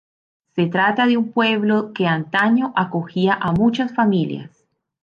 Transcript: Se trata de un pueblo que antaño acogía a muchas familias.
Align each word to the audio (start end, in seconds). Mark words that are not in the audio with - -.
Se 0.55 0.65
trata 0.65 1.05
de 1.05 1.15
un 1.15 1.31
pueblo 1.31 1.93
que 1.93 2.07
antaño 2.07 2.73
acogía 2.75 3.35
a 3.35 3.51
muchas 3.51 3.93
familias. 3.93 4.65